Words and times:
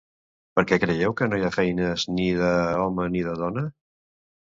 Per 0.59 0.63
què 0.71 0.79
creieu 0.83 1.13
que 1.19 1.27
no 1.33 1.39
hi 1.43 1.47
ha 1.47 1.53
feines 1.59 2.09
ni 2.17 2.27
d'home 2.43 3.11
ni 3.15 3.27
de 3.31 3.41
dona? 3.47 3.71